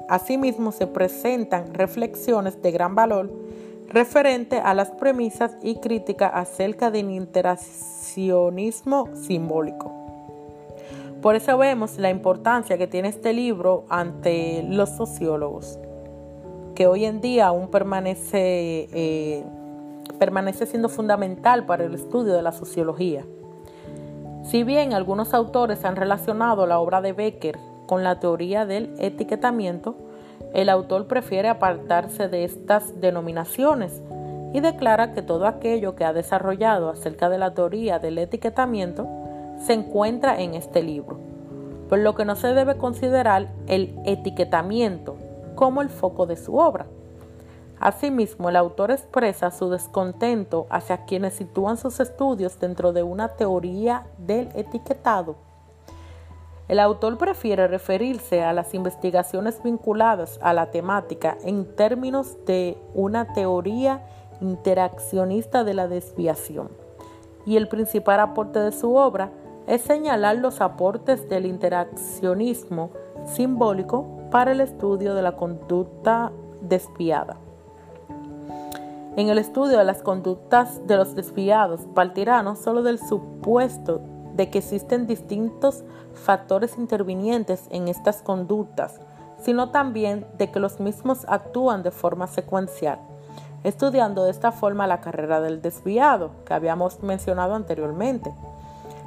Asimismo, 0.08 0.72
se 0.72 0.86
presentan 0.86 1.74
reflexiones 1.74 2.62
de 2.62 2.70
gran 2.70 2.94
valor 2.94 3.30
referente 3.88 4.60
a 4.60 4.74
las 4.74 4.90
premisas 4.90 5.56
y 5.62 5.76
críticas 5.76 6.30
acerca 6.34 6.90
del 6.90 7.10
interaccionismo 7.10 9.08
simbólico. 9.14 9.92
Por 11.22 11.34
eso 11.34 11.56
vemos 11.58 11.98
la 11.98 12.10
importancia 12.10 12.78
que 12.78 12.86
tiene 12.86 13.08
este 13.08 13.32
libro 13.32 13.86
ante 13.88 14.62
los 14.62 14.90
sociólogos, 14.90 15.78
que 16.74 16.86
hoy 16.86 17.06
en 17.06 17.20
día 17.20 17.48
aún 17.48 17.68
permanece, 17.70 18.88
eh, 18.92 19.44
permanece 20.18 20.66
siendo 20.66 20.88
fundamental 20.88 21.66
para 21.66 21.84
el 21.84 21.94
estudio 21.94 22.34
de 22.34 22.42
la 22.42 22.52
sociología. 22.52 23.24
Si 24.44 24.62
bien 24.62 24.92
algunos 24.92 25.34
autores 25.34 25.84
han 25.84 25.96
relacionado 25.96 26.66
la 26.66 26.78
obra 26.78 27.00
de 27.00 27.12
Becker 27.12 27.58
con 27.86 28.04
la 28.04 28.20
teoría 28.20 28.64
del 28.64 28.94
etiquetamiento, 28.98 29.96
el 30.54 30.68
autor 30.68 31.06
prefiere 31.06 31.48
apartarse 31.48 32.28
de 32.28 32.44
estas 32.44 33.00
denominaciones 33.00 34.02
y 34.52 34.60
declara 34.60 35.12
que 35.12 35.22
todo 35.22 35.46
aquello 35.46 35.94
que 35.94 36.04
ha 36.04 36.12
desarrollado 36.12 36.88
acerca 36.88 37.28
de 37.28 37.38
la 37.38 37.54
teoría 37.54 37.98
del 37.98 38.18
etiquetamiento 38.18 39.06
se 39.58 39.74
encuentra 39.74 40.40
en 40.40 40.54
este 40.54 40.82
libro, 40.82 41.18
por 41.88 41.98
lo 41.98 42.14
que 42.14 42.24
no 42.24 42.34
se 42.34 42.48
debe 42.48 42.76
considerar 42.76 43.48
el 43.66 43.98
etiquetamiento 44.04 45.16
como 45.54 45.82
el 45.82 45.90
foco 45.90 46.26
de 46.26 46.36
su 46.36 46.56
obra. 46.56 46.86
Asimismo, 47.80 48.48
el 48.48 48.56
autor 48.56 48.90
expresa 48.90 49.50
su 49.50 49.70
descontento 49.70 50.66
hacia 50.70 51.04
quienes 51.04 51.34
sitúan 51.34 51.76
sus 51.76 52.00
estudios 52.00 52.58
dentro 52.58 52.92
de 52.92 53.02
una 53.02 53.28
teoría 53.28 54.06
del 54.18 54.48
etiquetado 54.54 55.47
El 56.68 56.80
autor 56.80 57.16
prefiere 57.16 57.66
referirse 57.66 58.42
a 58.42 58.52
las 58.52 58.74
investigaciones 58.74 59.62
vinculadas 59.62 60.38
a 60.42 60.52
la 60.52 60.70
temática 60.70 61.38
en 61.42 61.64
términos 61.74 62.36
de 62.44 62.76
una 62.94 63.32
teoría 63.32 64.06
interaccionista 64.42 65.64
de 65.64 65.72
la 65.72 65.88
desviación. 65.88 66.68
Y 67.46 67.56
el 67.56 67.68
principal 67.68 68.20
aporte 68.20 68.58
de 68.58 68.72
su 68.72 68.94
obra 68.94 69.30
es 69.66 69.80
señalar 69.80 70.36
los 70.36 70.60
aportes 70.60 71.26
del 71.30 71.46
interaccionismo 71.46 72.90
simbólico 73.24 74.06
para 74.30 74.52
el 74.52 74.60
estudio 74.60 75.14
de 75.14 75.22
la 75.22 75.32
conducta 75.32 76.32
desviada. 76.60 77.38
En 79.16 79.30
el 79.30 79.38
estudio 79.38 79.78
de 79.78 79.84
las 79.84 80.02
conductas 80.02 80.86
de 80.86 80.96
los 80.96 81.14
desviados 81.14 81.80
partirá 81.94 82.42
no 82.42 82.56
solo 82.56 82.82
del 82.82 82.98
supuesto 82.98 84.00
de 84.38 84.48
que 84.48 84.58
existen 84.58 85.08
distintos 85.08 85.82
factores 86.14 86.78
intervinientes 86.78 87.66
en 87.70 87.88
estas 87.88 88.22
conductas, 88.22 89.00
sino 89.42 89.70
también 89.70 90.26
de 90.38 90.50
que 90.50 90.60
los 90.60 90.78
mismos 90.78 91.26
actúan 91.28 91.82
de 91.82 91.90
forma 91.90 92.28
secuencial, 92.28 93.00
estudiando 93.64 94.24
de 94.24 94.30
esta 94.30 94.52
forma 94.52 94.86
la 94.86 95.00
carrera 95.00 95.40
del 95.40 95.60
desviado 95.60 96.30
que 96.46 96.54
habíamos 96.54 97.02
mencionado 97.02 97.56
anteriormente. 97.56 98.32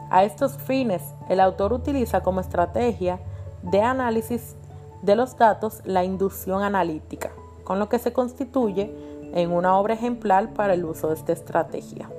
A 0.10 0.26
estos 0.26 0.58
fines, 0.58 1.02
el 1.30 1.40
autor 1.40 1.72
utiliza 1.72 2.22
como 2.22 2.42
estrategia 2.42 3.20
de 3.64 3.82
análisis 3.82 4.58
de 5.02 5.16
los 5.16 5.38
datos 5.38 5.82
la 5.86 6.04
inducción 6.04 6.62
analítica, 6.62 7.32
con 7.64 7.80
lo 7.80 7.88
que 7.88 8.00
se 8.00 8.12
constituye 8.12 8.94
en 9.34 9.52
una 9.52 9.78
obra 9.78 9.94
ejemplar 9.94 10.54
para 10.54 10.74
el 10.74 10.84
uso 10.84 11.08
de 11.08 11.14
esta 11.14 11.32
estrategia. 11.32 12.10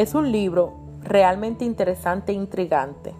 Es 0.00 0.14
un 0.14 0.32
libro 0.32 0.72
realmente 1.02 1.66
interesante 1.66 2.32
e 2.32 2.34
intrigante. 2.34 3.12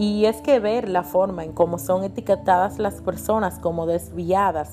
Y 0.00 0.24
es 0.24 0.38
que 0.38 0.58
ver 0.58 0.88
la 0.88 1.04
forma 1.04 1.44
en 1.44 1.52
cómo 1.52 1.78
son 1.78 2.02
etiquetadas 2.02 2.80
las 2.80 2.94
personas 2.94 3.60
como 3.60 3.86
desviadas 3.86 4.72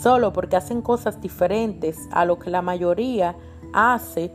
solo 0.00 0.32
porque 0.32 0.54
hacen 0.54 0.80
cosas 0.80 1.20
diferentes 1.20 1.98
a 2.12 2.24
lo 2.24 2.38
que 2.38 2.48
la 2.48 2.62
mayoría 2.62 3.34
hace, 3.72 4.30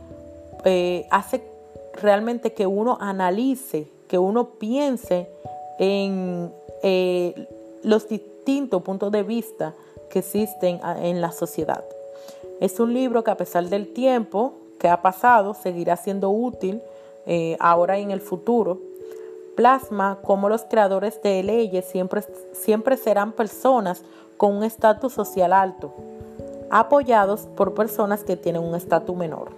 eh, 0.66 1.06
hace 1.10 1.50
realmente 1.94 2.52
que 2.52 2.66
uno 2.66 2.98
analice, 3.00 3.90
que 4.06 4.18
uno 4.18 4.50
piense 4.58 5.30
en 5.78 6.52
eh, 6.82 7.48
los 7.82 8.06
distintos 8.06 8.82
puntos 8.82 9.10
de 9.12 9.22
vista 9.22 9.72
que 10.10 10.18
existen 10.18 10.78
en 11.00 11.22
la 11.22 11.32
sociedad. 11.32 11.84
Es 12.60 12.78
un 12.80 12.92
libro 12.92 13.24
que 13.24 13.30
a 13.30 13.36
pesar 13.38 13.64
del 13.70 13.94
tiempo 13.94 14.57
que 14.78 14.88
ha 14.88 15.02
pasado 15.02 15.54
seguirá 15.54 15.96
siendo 15.96 16.30
útil 16.30 16.82
eh, 17.26 17.56
ahora 17.60 17.98
y 17.98 18.02
en 18.02 18.10
el 18.10 18.20
futuro. 18.20 18.78
Plasma 19.56 20.18
cómo 20.22 20.48
los 20.48 20.64
creadores 20.64 21.20
de 21.22 21.42
leyes 21.42 21.84
siempre, 21.84 22.22
siempre 22.52 22.96
serán 22.96 23.32
personas 23.32 24.02
con 24.36 24.56
un 24.56 24.64
estatus 24.64 25.12
social 25.12 25.52
alto, 25.52 25.92
apoyados 26.70 27.48
por 27.56 27.74
personas 27.74 28.22
que 28.22 28.36
tienen 28.36 28.62
un 28.62 28.74
estatus 28.74 29.16
menor. 29.16 29.50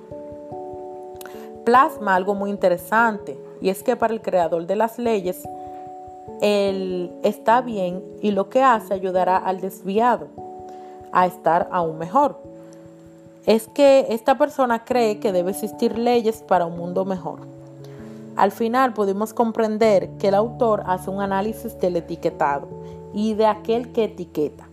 Plasma 1.64 2.14
algo 2.14 2.34
muy 2.34 2.50
interesante 2.50 3.38
y 3.60 3.68
es 3.68 3.82
que 3.82 3.94
para 3.94 4.14
el 4.14 4.22
creador 4.22 4.66
de 4.66 4.76
las 4.76 4.98
leyes, 4.98 5.46
él 6.40 7.12
está 7.22 7.60
bien 7.60 8.02
y 8.22 8.30
lo 8.30 8.48
que 8.48 8.62
hace 8.62 8.94
ayudará 8.94 9.36
al 9.36 9.60
desviado 9.60 10.28
a 11.12 11.26
estar 11.26 11.68
aún 11.70 11.98
mejor. 11.98 12.49
Es 13.46 13.68
que 13.68 14.06
esta 14.10 14.36
persona 14.36 14.84
cree 14.84 15.18
que 15.18 15.32
debe 15.32 15.50
existir 15.50 15.98
leyes 15.98 16.42
para 16.42 16.66
un 16.66 16.76
mundo 16.76 17.04
mejor. 17.04 17.48
Al 18.36 18.52
final 18.52 18.92
pudimos 18.92 19.34
comprender 19.34 20.10
que 20.18 20.28
el 20.28 20.34
autor 20.34 20.82
hace 20.86 21.10
un 21.10 21.20
análisis 21.20 21.78
del 21.78 21.96
etiquetado 21.96 22.68
y 23.12 23.34
de 23.34 23.46
aquel 23.46 23.92
que 23.92 24.04
etiqueta 24.04 24.68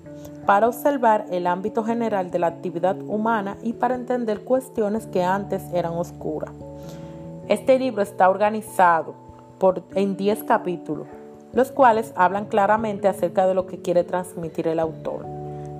para 0.46 0.68
observar 0.68 1.26
el 1.30 1.46
ámbito 1.46 1.84
general 1.84 2.32
de 2.32 2.40
la 2.40 2.48
actividad 2.48 2.98
humana 3.02 3.58
y 3.64 3.74
para 3.74 3.96
entender 3.96 4.46
cuestiones 4.46 5.06
que 5.06 5.24
antes 5.24 5.62
eran 5.74 5.94
oscuras. 5.94 6.52
Este 7.50 7.78
libro 7.78 8.02
está 8.02 8.30
organizado 8.30 9.16
en 9.96 10.16
10 10.16 10.44
capítulos, 10.46 11.08
los 11.54 11.72
cuales 11.72 12.14
hablan 12.16 12.46
claramente 12.46 13.08
acerca 13.08 13.48
de 13.48 13.56
lo 13.56 13.66
que 13.68 13.82
quiere 13.82 14.04
transmitir 14.04 14.68
el 14.68 14.80
autor. 14.80 15.37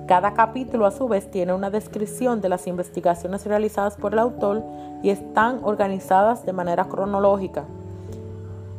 Cada 0.08 0.32
capítulo 0.32 0.86
a 0.86 0.90
su 0.90 1.06
vez 1.06 1.30
tiene 1.30 1.52
una 1.52 1.68
descripción 1.68 2.40
de 2.40 2.48
las 2.48 2.66
investigaciones 2.66 3.44
realizadas 3.44 3.96
por 3.98 4.14
el 4.14 4.20
autor 4.20 4.64
y 5.02 5.10
están 5.10 5.60
organizadas 5.62 6.46
de 6.46 6.54
manera 6.54 6.86
cronológica. 6.86 7.66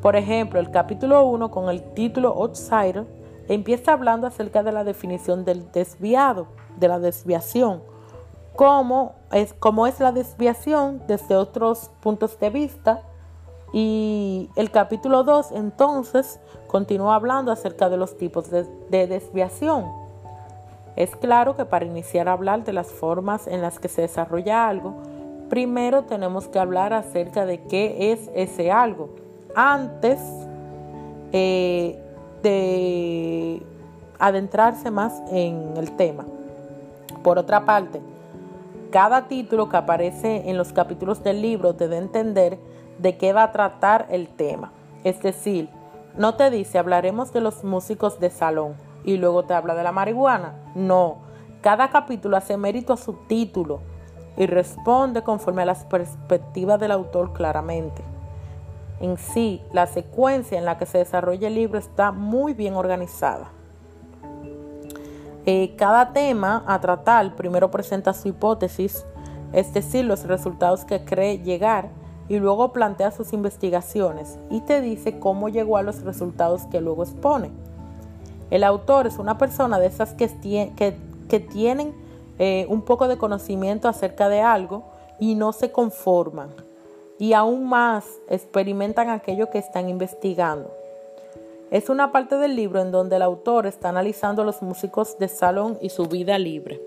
Por 0.02 0.16
ejemplo, 0.16 0.60
el 0.60 0.72
capítulo 0.72 1.24
1 1.28 1.52
con 1.52 1.70
el 1.70 1.84
título 1.94 2.30
Outsider 2.30 3.06
empieza 3.48 3.94
hablando 3.94 4.26
acerca 4.26 4.64
de 4.64 4.72
la 4.72 4.84
definición 4.84 5.46
del 5.46 5.72
desviado, 5.72 6.48
de 6.80 6.88
la 6.88 6.98
desviación, 6.98 7.84
cómo 8.56 9.14
es, 9.32 10.00
la 10.00 10.12
desviación 10.12 11.04
desde 11.06 11.36
otros 11.36 11.92
puntos 12.00 12.40
de 12.40 12.50
vista. 12.50 13.04
Y 13.72 14.50
el 14.56 14.72
capítulo 14.72 15.24
2 15.24 15.52
entonces 15.52 16.40
continúa 16.66 17.14
hablando 17.14 17.52
acerca 17.52 17.88
de 17.88 17.98
los 17.98 18.18
tipos 18.18 18.50
de 18.50 18.66
desviación 18.90 20.09
es 21.00 21.16
claro 21.16 21.56
que 21.56 21.64
para 21.64 21.86
iniciar 21.86 22.28
a 22.28 22.34
hablar 22.34 22.66
de 22.66 22.74
las 22.74 22.92
formas 22.92 23.48
en 23.48 23.62
las 23.62 23.80
que 23.80 23.88
se 23.88 24.02
desarrolla 24.02 24.68
algo, 24.68 24.96
primero 25.50 26.04
tenemos 26.04 26.50
que 26.50 26.60
hablar 26.60 26.92
acerca 26.92 27.46
de 27.46 27.62
qué 27.62 28.12
es 28.12 28.30
ese 28.36 28.70
algo, 28.70 29.10
antes 29.56 30.20
eh, 31.32 31.98
de 32.44 33.64
adentrarse 34.20 34.92
más 34.92 35.24
en 35.32 35.78
el 35.78 35.96
tema. 35.96 36.26
Por 37.24 37.40
otra 37.40 37.64
parte, 37.64 38.02
cada 38.92 39.30
título 39.30 39.70
que 39.70 39.78
aparece 39.78 40.50
en 40.50 40.58
los 40.58 40.74
capítulos 40.74 41.24
del 41.24 41.42
libro 41.42 41.76
te 41.76 41.88
da 41.88 41.96
entender 41.96 42.60
de 42.98 43.18
qué 43.18 43.32
va 43.32 43.44
a 43.44 43.52
tratar 43.54 44.08
el 44.10 44.28
tema. 44.28 44.74
Es 45.06 45.22
decir, 45.22 45.70
no 46.18 46.36
te 46.36 46.50
dice 46.50 46.78
hablaremos 46.78 47.32
de 47.32 47.40
los 47.40 47.64
músicos 47.64 48.20
de 48.20 48.32
salón 48.32 48.89
y 49.04 49.18
luego 49.18 49.46
te 49.46 49.54
habla 49.54 49.76
de 49.76 49.84
la 49.84 49.92
marihuana. 49.92 50.54
No, 50.76 51.18
cada 51.62 51.90
capítulo 51.90 52.38
hace 52.38 52.58
mérito 52.58 52.94
a 52.94 52.98
su 52.98 53.14
título 53.28 53.82
y 54.38 54.46
responde 54.46 55.24
conforme 55.24 55.64
a 55.64 55.66
las 55.66 55.86
perspectivas 55.86 56.80
del 56.80 56.92
autor 56.92 57.34
claramente. 57.34 58.04
En 59.00 59.18
sí, 59.18 59.62
la 59.72 59.88
secuencia 59.88 60.58
en 60.58 60.66
la 60.66 60.78
que 60.78 60.86
se 60.86 60.98
desarrolla 60.98 61.48
el 61.48 61.56
libro 61.56 61.80
está 61.80 62.12
muy 62.12 62.54
bien 62.54 62.76
organizada. 62.76 63.52
Eh, 65.46 65.76
cada 65.78 66.14
tema 66.14 66.64
a 66.68 66.80
tratar 66.80 67.36
primero 67.36 67.72
presenta 67.72 68.14
su 68.14 68.28
hipótesis, 68.28 69.06
es 69.54 69.74
decir, 69.74 70.06
los 70.06 70.26
resultados 70.26 70.86
que 70.86 71.06
cree 71.06 71.40
llegar, 71.40 71.90
y 72.30 72.38
luego 72.38 72.72
plantea 72.72 73.12
sus 73.12 73.34
investigaciones 73.34 74.38
y 74.50 74.62
te 74.62 74.82
dice 74.82 75.20
cómo 75.20 75.50
llegó 75.50 75.78
a 75.78 75.82
los 75.82 76.04
resultados 76.04 76.66
que 76.68 76.80
luego 76.80 77.04
expone. 77.04 77.52
El 78.50 78.64
autor 78.64 79.08
es 79.08 79.18
una 79.18 79.38
persona 79.38 79.80
de 79.80 79.88
esas 79.88 80.14
que, 80.14 80.30
que, 81.28 81.40
tienen 81.40 81.94
eh, 82.40 82.66
un 82.70 82.82
poco 82.82 83.08
de 83.08 83.18
conocimiento 83.18 83.88
acerca 83.88 84.30
de 84.30 84.42
algo 84.42 84.84
y 85.20 85.36
no 85.36 85.54
se 85.54 85.72
conforman. 85.72 86.50
Y 87.20 87.34
aún 87.34 87.68
más 87.68 88.06
experimentan 88.30 89.10
aquello 89.10 89.50
que 89.50 89.60
están 89.60 89.90
investigando. 89.90 90.74
Es 91.70 91.90
una 91.90 92.12
parte 92.12 92.38
del 92.38 92.56
libro 92.56 92.82
en 92.82 92.92
donde 92.92 93.18
el 93.18 93.22
autor 93.22 93.68
está 93.68 93.90
analizando 93.90 94.42
a 94.42 94.46
los 94.46 94.62
músicos 94.62 95.20
de 95.20 95.28
salón 95.28 95.78
y 95.82 95.90
su 95.90 96.06
vida 96.06 96.40
libre. 96.40 96.82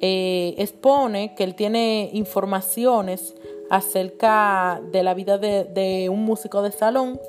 Eh, 0.00 0.54
expone 0.56 1.34
que 1.34 1.44
él 1.44 1.54
tiene 1.54 2.10
informaciones 2.12 3.34
acerca 3.70 4.80
de 4.90 5.02
la 5.02 5.14
vida 5.14 5.38
de, 5.38 5.64
de, 5.64 6.08
un 6.08 6.24
músico 6.24 6.62
de 6.62 6.72
salón 6.72 7.20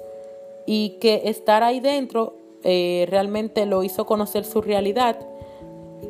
y 0.66 0.98
que 1.00 1.24
estar 1.26 1.62
ahí 1.62 1.80
dentro 1.82 2.36
eh, 2.64 3.06
realmente 3.10 3.66
lo 3.66 3.84
hizo 3.84 4.06
conocer 4.06 4.46
su 4.46 4.62
realidad 4.62 5.18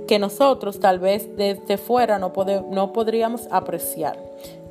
que 0.08 0.20
nosotros 0.20 0.80
tal 0.80 1.00
vez 1.00 1.36
desde 1.38 1.78
fuera 1.78 2.20
no, 2.20 2.34
no 2.70 2.94
podríamos 2.94 3.48
apreciar, 3.52 4.20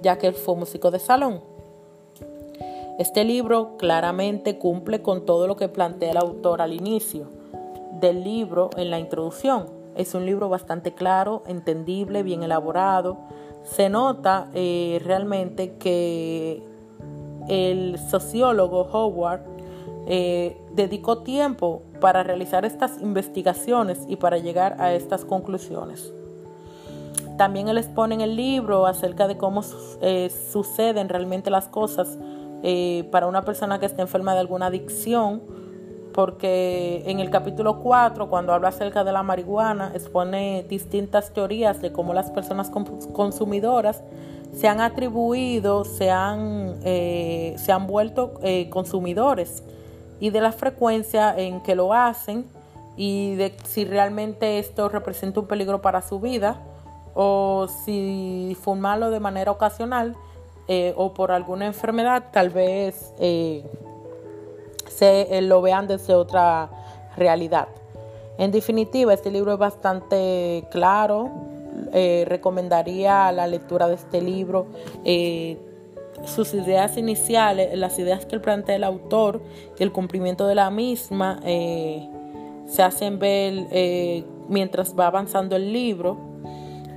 ya 0.02 0.18
que 0.18 0.26
él 0.26 0.34
fue 0.34 0.56
músico 0.56 0.90
de 0.90 0.98
salón. 0.98 1.40
Este 2.98 3.24
libro 3.24 3.76
claramente 3.78 4.58
cumple 4.58 5.00
con 5.00 5.24
todo 5.24 5.46
lo 5.46 5.56
que 5.56 5.68
plantea 5.68 6.10
el 6.10 6.18
autor 6.18 6.60
al 6.60 6.72
inicio 6.72 7.30
del 8.00 8.22
libro 8.22 8.70
en 8.76 8.90
la 8.90 8.98
introducción. 8.98 9.66
Es 9.96 10.14
un 10.14 10.26
libro 10.26 10.48
bastante 10.48 10.92
claro, 10.92 11.42
entendible, 11.46 12.22
bien 12.22 12.42
elaborado. 12.42 13.18
Se 13.64 13.88
nota 13.88 14.50
eh, 14.54 15.00
realmente 15.04 15.74
que 15.76 16.62
el 17.48 17.98
sociólogo 17.98 18.82
Howard 18.92 19.42
eh, 20.06 20.56
dedicó 20.74 21.18
tiempo 21.18 21.82
para 22.00 22.22
realizar 22.22 22.64
estas 22.64 23.00
investigaciones 23.00 23.98
y 24.08 24.16
para 24.16 24.38
llegar 24.38 24.76
a 24.80 24.92
estas 24.92 25.24
conclusiones. 25.24 26.12
También 27.36 27.68
él 27.68 27.78
expone 27.78 28.14
en 28.14 28.20
el 28.20 28.36
libro 28.36 28.86
acerca 28.86 29.26
de 29.26 29.36
cómo 29.36 29.62
eh, 30.00 30.30
suceden 30.52 31.08
realmente 31.08 31.50
las 31.50 31.68
cosas 31.68 32.18
eh, 32.62 33.08
para 33.10 33.26
una 33.26 33.42
persona 33.42 33.78
que 33.80 33.86
esté 33.86 34.02
enferma 34.02 34.34
de 34.34 34.40
alguna 34.40 34.66
adicción, 34.66 35.42
porque 36.12 37.02
en 37.06 37.20
el 37.20 37.30
capítulo 37.30 37.80
4, 37.80 38.28
cuando 38.28 38.52
habla 38.52 38.68
acerca 38.68 39.02
de 39.02 39.12
la 39.12 39.22
marihuana, 39.22 39.92
expone 39.94 40.64
distintas 40.68 41.32
teorías 41.32 41.80
de 41.80 41.90
cómo 41.90 42.12
las 42.12 42.30
personas 42.30 42.70
consumidoras 43.12 44.02
se 44.52 44.68
han 44.68 44.82
atribuido, 44.82 45.86
se 45.86 46.10
han, 46.10 46.74
eh, 46.84 47.54
se 47.56 47.72
han 47.72 47.86
vuelto 47.86 48.34
consumidores 48.68 49.64
y 50.22 50.30
de 50.30 50.40
la 50.40 50.52
frecuencia 50.52 51.36
en 51.36 51.60
que 51.62 51.74
lo 51.74 51.92
hacen 51.92 52.46
y 52.96 53.34
de 53.34 53.56
si 53.64 53.84
realmente 53.84 54.60
esto 54.60 54.88
representa 54.88 55.40
un 55.40 55.48
peligro 55.48 55.82
para 55.82 56.00
su 56.00 56.20
vida 56.20 56.60
o 57.12 57.66
si 57.84 58.56
fumarlo 58.62 59.10
de 59.10 59.18
manera 59.18 59.50
ocasional 59.50 60.14
eh, 60.68 60.94
o 60.96 61.12
por 61.12 61.32
alguna 61.32 61.66
enfermedad 61.66 62.26
tal 62.30 62.50
vez 62.50 63.12
se 64.86 65.42
lo 65.42 65.60
vean 65.60 65.88
desde 65.88 66.14
otra 66.14 66.70
realidad. 67.16 67.66
En 68.38 68.52
definitiva, 68.52 69.12
este 69.12 69.32
libro 69.32 69.54
es 69.54 69.58
bastante 69.58 70.68
claro, 70.70 71.30
eh, 71.92 72.24
recomendaría 72.28 73.32
la 73.32 73.48
lectura 73.48 73.88
de 73.88 73.96
este 73.96 74.20
libro. 74.22 74.66
Eh, 76.22 76.28
sus 76.28 76.54
ideas 76.54 76.96
iniciales, 76.96 77.76
las 77.78 77.98
ideas 77.98 78.26
que 78.26 78.38
plantea 78.40 78.76
el 78.76 78.84
autor 78.84 79.42
y 79.78 79.82
el 79.82 79.92
cumplimiento 79.92 80.46
de 80.46 80.54
la 80.54 80.70
misma 80.70 81.40
eh, 81.44 82.08
se 82.66 82.82
hacen 82.82 83.18
ver 83.18 84.24
mientras 84.48 84.98
va 84.98 85.06
avanzando 85.06 85.56
el 85.56 85.72
libro. 85.72 86.18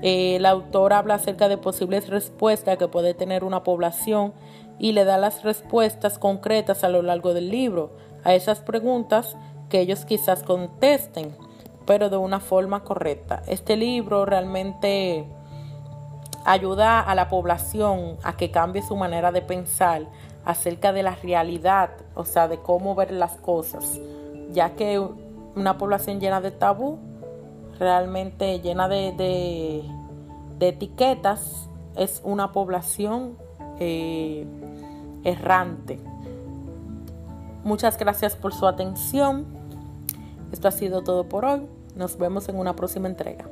el 0.02 0.46
autor 0.46 0.94
habla 0.94 1.16
acerca 1.16 1.48
de 1.50 1.58
posibles 1.58 2.10
respuestas 2.10 2.78
que 2.78 2.88
puede 2.88 3.14
tener 3.14 3.44
una 3.44 3.64
población 3.64 4.34
y 4.78 4.92
le 4.92 5.06
da 5.06 5.18
las 5.18 5.44
respuestas 5.44 6.20
concretas 6.20 6.84
a 6.84 6.90
lo 6.90 7.02
largo 7.02 7.34
del 7.34 7.50
libro 7.50 7.92
a 8.24 8.36
esas 8.36 8.60
preguntas 8.60 9.36
que 9.70 9.80
ellos 9.80 10.06
quizás 10.06 10.44
contesten 10.44 11.36
pero 11.86 12.10
de 12.10 12.18
una 12.18 12.40
forma 12.40 12.84
correcta. 12.84 13.44
Este 13.48 13.78
libro 13.78 14.26
realmente 14.26 15.26
ayuda 16.46 17.02
a 17.02 17.16
la 17.16 17.28
población 17.28 18.18
a 18.24 18.38
que 18.38 18.52
cambie 18.52 18.82
su 18.84 18.96
manera 18.96 19.32
de 19.32 19.42
pensar 19.42 20.04
acerca 20.46 20.94
de 20.94 21.04
la 21.04 21.16
realidad, 21.16 21.90
o 22.14 22.24
sea, 22.24 22.48
de 22.48 22.60
cómo 22.60 22.96
ver 22.96 23.12
las 23.12 23.36
cosas, 23.38 24.00
ya 24.52 24.76
que 24.76 25.00
una 25.56 25.78
población 25.78 26.20
llena 26.20 26.40
de 26.40 26.52
tabú, 26.52 27.00
realmente 27.80 28.60
llena 28.62 28.88
de, 28.88 29.84
etiquetas, 30.60 31.68
es 31.96 32.22
una 32.24 32.52
población 32.52 33.38
eh, 33.80 34.46
errante. 35.24 36.00
Muchas 37.64 37.98
gracias 37.98 38.36
por 38.36 38.54
su 38.54 38.68
atención. 38.68 39.46
Esto 40.52 40.68
ha 40.68 40.72
sido 40.72 41.04
todo 41.04 41.28
por 41.28 41.46
hoy. 41.46 41.68
Nos 41.96 42.18
vemos 42.18 42.48
en 42.50 42.60
una 42.60 42.76
próxima 42.76 43.08
entrega. 43.08 43.46